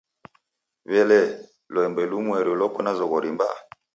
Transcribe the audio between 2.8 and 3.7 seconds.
na zoghori mbaa?